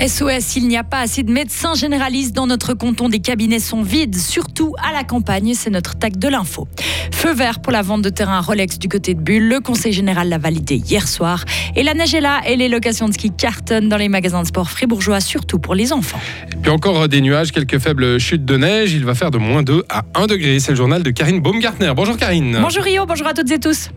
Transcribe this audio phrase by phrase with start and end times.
[0.00, 3.08] SOS, il n'y a pas assez de médecins généralistes dans notre canton.
[3.08, 5.54] Des cabinets sont vides, surtout à la campagne.
[5.54, 6.68] C'est notre tag de l'info.
[7.12, 9.48] Feu vert pour la vente de terrain Rolex du côté de Bulle.
[9.48, 11.44] Le conseil général l'a validé hier soir.
[11.76, 14.46] Et la neige est là et les locations de ski cartonnent dans les magasins de
[14.46, 16.20] sport fribourgeois, surtout pour les enfants.
[16.52, 18.92] Et puis encore des nuages, quelques faibles chutes de neige.
[18.92, 20.60] Il va faire de moins 2 à 1 degré.
[20.60, 21.92] C'est le journal de Karine Baumgartner.
[21.96, 22.58] Bonjour Karine.
[22.60, 23.88] Bonjour Rio, bonjour à toutes et tous.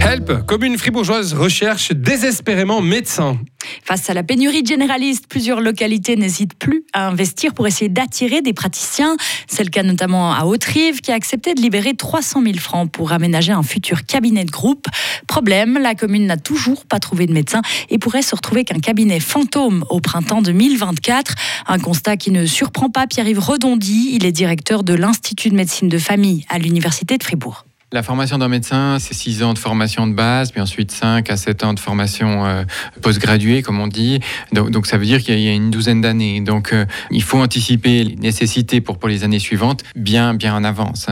[0.00, 3.36] Help, commune fribourgeoise recherche désespérément médecins.
[3.84, 8.52] Face à la pénurie généraliste, plusieurs localités n'hésitent plus à investir pour essayer d'attirer des
[8.52, 9.16] praticiens.
[9.46, 13.12] C'est le cas notamment à Haute-Rive qui a accepté de libérer 300 000 francs pour
[13.12, 14.86] aménager un futur cabinet de groupe.
[15.26, 19.20] Problème, la commune n'a toujours pas trouvé de médecin et pourrait se retrouver qu'un cabinet
[19.20, 21.34] fantôme au printemps 2024.
[21.66, 24.10] Un constat qui ne surprend pas Pierre-Yves Redondy.
[24.12, 27.64] Il est directeur de l'Institut de médecine de famille à l'Université de Fribourg.
[27.90, 31.38] La formation d'un médecin, c'est 6 ans de formation de base, puis ensuite 5 à
[31.38, 32.64] 7 ans de formation euh,
[33.00, 34.20] post-graduée, comme on dit.
[34.52, 36.42] Donc, ça veut dire qu'il y a une douzaine d'années.
[36.42, 41.06] Donc euh, il faut anticiper les nécessités pour, les années suivantes bien, bien en avance.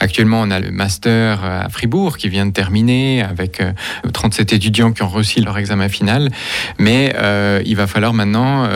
[0.00, 3.62] Actuellement, on a le master à Fribourg qui vient de terminer avec
[4.12, 6.28] 37 euh, étudiants qui ont reçu leur examen final.
[6.78, 7.14] Mais
[7.64, 8.68] il va falloir maintenant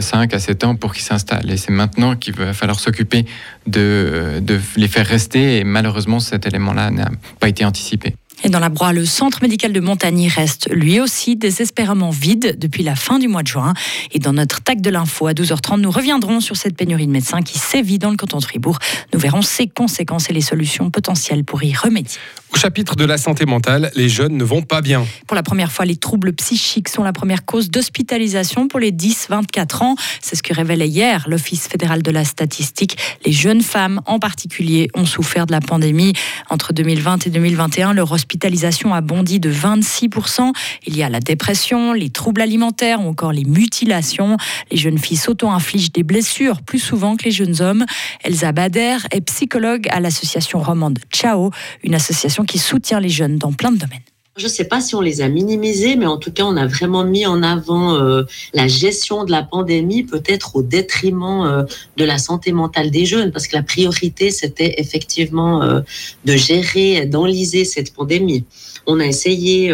[0.00, 1.50] 5 à 7 ans pour qu'ils s'installent.
[1.50, 3.26] Et c'est maintenant qu'il va falloir s'occuper
[3.66, 5.58] de, de les faire rester.
[5.58, 8.14] Et malheureusement, cet élément-là n'a pas été anticipé.
[8.44, 12.84] Et dans la broie, le centre médical de Montagny reste lui aussi désespérément vide depuis
[12.84, 13.74] la fin du mois de juin.
[14.12, 17.42] Et dans notre tag de l'info à 12h30, nous reviendrons sur cette pénurie de médecins
[17.42, 18.78] qui sévit dans le canton de Fribourg.
[19.12, 22.18] Nous verrons ses conséquences et les solutions potentielles pour y remédier.
[22.54, 25.04] Au chapitre de la santé mentale, les jeunes ne vont pas bien.
[25.26, 29.84] Pour la première fois, les troubles psychiques sont la première cause d'hospitalisation pour les 10-24
[29.84, 29.96] ans.
[30.22, 32.96] C'est ce que révélait hier l'Office fédéral de la statistique.
[33.26, 36.14] Les jeunes femmes en particulier ont souffert de la pandémie.
[36.48, 40.52] Entre 2020 et 2021, leur hospitalisation a bondi de 26%.
[40.86, 44.36] Il y a la dépression, les troubles alimentaires ou encore les mutilations.
[44.70, 47.86] Les jeunes filles s'auto-infligent des blessures plus souvent que les jeunes hommes.
[48.22, 51.50] Elsa Bader est psychologue à l'association romande Ciao,
[51.82, 54.02] une association qui soutient les jeunes dans plein de domaines.
[54.38, 56.64] Je ne sais pas si on les a minimisés, mais en tout cas, on a
[56.64, 58.22] vraiment mis en avant euh,
[58.54, 61.64] la gestion de la pandémie, peut-être au détriment euh,
[61.96, 65.80] de la santé mentale des jeunes, parce que la priorité, c'était effectivement euh,
[66.24, 68.44] de gérer, d'enliser cette pandémie.
[68.86, 69.70] On a essayé,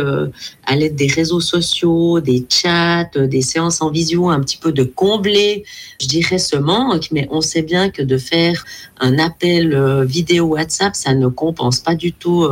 [0.67, 4.83] à l'aide des réseaux sociaux, des chats, des séances en visio, un petit peu de
[4.83, 5.63] combler,
[6.01, 8.65] je dirais, ce manque, mais on sait bien que de faire
[8.99, 12.45] un appel vidéo WhatsApp, ça ne compense pas du tout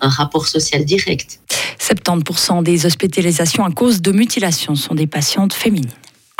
[0.00, 1.38] un rapport social direct.
[1.80, 5.90] 70% des hospitalisations à cause de mutilations sont des patientes féminines.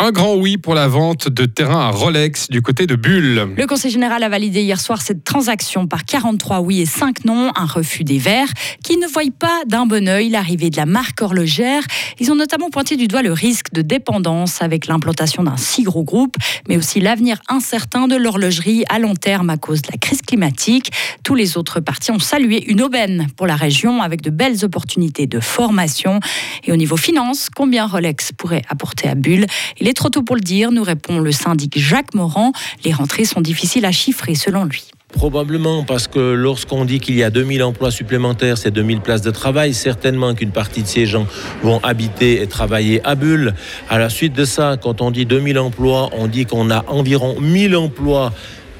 [0.01, 3.49] Un grand oui pour la vente de terrain à Rolex du côté de Bulle.
[3.57, 7.51] Le Conseil général a validé hier soir cette transaction par 43 oui et 5 non,
[7.57, 8.53] un refus des Verts
[8.85, 11.83] qui ne voient pas d'un bon oeil l'arrivée de la marque horlogère.
[12.21, 16.05] Ils ont notamment pointé du doigt le risque de dépendance avec l'implantation d'un si gros
[16.05, 16.37] groupe,
[16.69, 20.93] mais aussi l'avenir incertain de l'horlogerie à long terme à cause de la crise climatique.
[21.25, 25.27] Tous les autres partis ont salué une aubaine pour la région avec de belles opportunités
[25.27, 26.21] de formation.
[26.63, 29.47] Et au niveau finance, combien Rolex pourrait apporter à Bulle?
[29.89, 32.53] Est trop tôt pour le dire, nous répond le syndic Jacques Morand.
[32.85, 34.85] Les rentrées sont difficiles à chiffrer selon lui.
[35.13, 39.31] Probablement parce que lorsqu'on dit qu'il y a 2000 emplois supplémentaires, c'est 2000 places de
[39.31, 41.27] travail, certainement qu'une partie de ces gens
[41.63, 43.55] vont habiter et travailler à Bulle.
[43.89, 47.41] À la suite de ça, quand on dit 2000 emplois, on dit qu'on a environ
[47.41, 48.33] 1000 emplois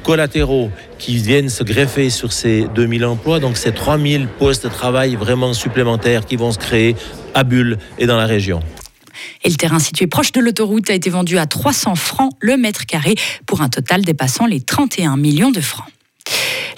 [0.03, 3.41] collatéraux qui viennent se greffer sur ces 2000 emplois.
[3.41, 6.95] Donc c'est 3000 postes de travail vraiment supplémentaires qui vont se créer
[7.35, 8.61] à Bulle et dans la région.
[9.45, 12.87] Et le terrain situé proche de l'autoroute a été vendu à 300 francs le mètre
[12.87, 13.15] carré
[13.47, 15.89] pour un total dépassant les 31 millions de francs.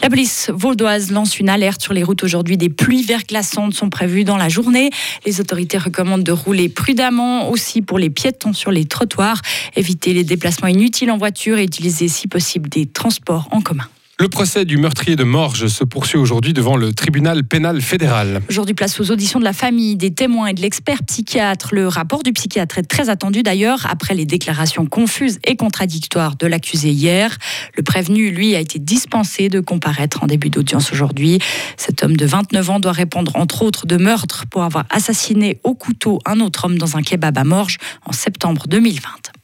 [0.02, 2.56] La police vaudoise lance une alerte sur les routes aujourd'hui.
[2.56, 4.90] Des pluies verglaçantes sont prévues dans la journée.
[5.26, 9.42] Les autorités recommandent de rouler prudemment aussi pour les piétons sur les trottoirs,
[9.76, 13.88] éviter les déplacements inutiles en voiture et utiliser si possible des transports en commun.
[14.20, 18.42] Le procès du meurtrier de Morges se poursuit aujourd'hui devant le tribunal pénal fédéral.
[18.50, 21.70] Aujourd'hui, place aux auditions de la famille, des témoins et de l'expert psychiatre.
[21.72, 26.46] Le rapport du psychiatre est très attendu d'ailleurs après les déclarations confuses et contradictoires de
[26.46, 27.38] l'accusé hier.
[27.78, 31.38] Le prévenu, lui, a été dispensé de comparaître en début d'audience aujourd'hui.
[31.78, 35.74] Cet homme de 29 ans doit répondre entre autres de meurtre pour avoir assassiné au
[35.74, 39.39] couteau un autre homme dans un kebab à Morges en septembre 2020.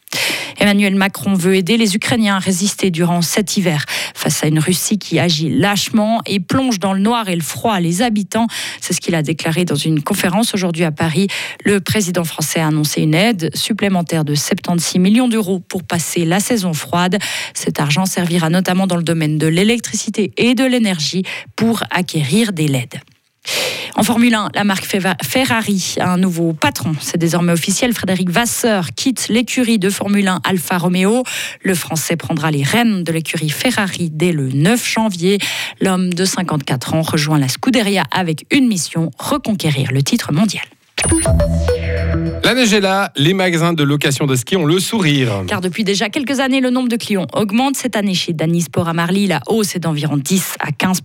[0.59, 3.85] Emmanuel Macron veut aider les Ukrainiens à résister durant cet hiver
[4.15, 7.79] face à une Russie qui agit lâchement et plonge dans le noir et le froid
[7.81, 8.47] les habitants.
[8.81, 11.29] C'est ce qu'il a déclaré dans une conférence aujourd'hui à Paris.
[11.65, 16.41] Le président français a annoncé une aide supplémentaire de 76 millions d'euros pour passer la
[16.41, 17.19] saison froide.
[17.55, 21.23] Cet argent servira notamment dans le domaine de l'électricité et de l'énergie
[21.55, 23.01] pour acquérir des LED.
[23.97, 26.95] En Formule 1, la marque Ferrari a un nouveau patron.
[27.01, 27.95] C'est désormais officiel.
[27.95, 31.23] Frédéric Vasseur quitte l'écurie de Formule 1 Alfa Romeo.
[31.63, 35.39] Le Français prendra les rênes de l'écurie Ferrari dès le 9 janvier.
[35.81, 40.65] L'homme de 54 ans rejoint la Scuderia avec une mission, reconquérir le titre mondial.
[42.45, 45.43] La neige est là, les magasins de location de ski ont le sourire.
[45.49, 47.77] Car depuis déjà quelques années, le nombre de clients augmente.
[47.77, 51.01] Cette année, chez Danisport à Marly, la hausse est d'environ 10 à 15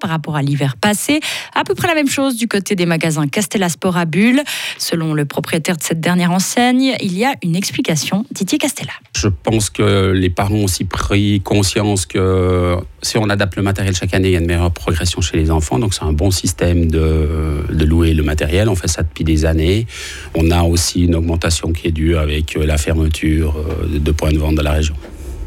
[0.00, 1.20] par rapport à l'hiver passé.
[1.54, 4.42] À peu près la même chose du côté des magasins Castella Sport à Bulle.
[4.78, 8.24] Selon le propriétaire de cette dernière enseigne, il y a une explication.
[8.30, 8.92] Didier Castella.
[9.14, 13.94] Je pense que les parents ont aussi pris conscience que si on adapte le matériel
[13.94, 15.78] chaque année, il y a une meilleure progression chez les enfants.
[15.78, 18.68] Donc c'est un bon système de, de louer le matériel.
[18.68, 19.86] On fait ça depuis des années.
[20.34, 24.32] On a aussi une augmentation qui est due avec euh, la fermeture euh, de points
[24.32, 24.94] de vente de la région.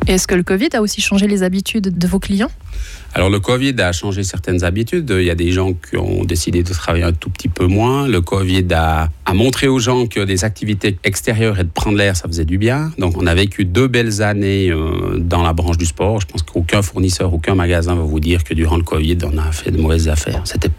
[0.07, 2.49] Est-ce que le Covid a aussi changé les habitudes de vos clients?
[3.13, 5.13] Alors le Covid a changé certaines habitudes.
[5.15, 8.07] Il y a des gens qui ont décidé de travailler un tout petit peu moins.
[8.07, 12.15] Le Covid a, a montré aux gens que des activités extérieures et de prendre l'air,
[12.15, 12.91] ça faisait du bien.
[12.97, 16.21] Donc on a vécu deux belles années euh, dans la branche du sport.
[16.21, 19.51] Je pense qu'aucun fournisseur, aucun magasin va vous dire que durant le Covid, on a
[19.51, 20.41] fait de mauvaises affaires.
[20.45, 20.71] C'était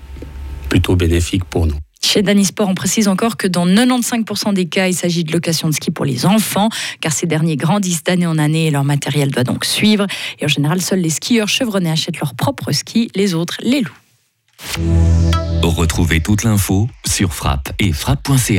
[0.69, 1.76] plutôt bénéfique pour nous.
[2.02, 5.75] Chez Danisport, on précise encore que dans 95% des cas, il s'agit de location de
[5.75, 6.69] ski pour les enfants,
[7.00, 10.06] car ces derniers grandissent d'année en année et leur matériel doit donc suivre.
[10.41, 13.91] Et en général, seuls les skieurs chevronnés achètent leurs propres skis, les autres les louent.
[15.62, 18.50] Retrouvez toute l'info sur frappe et frappe.ch.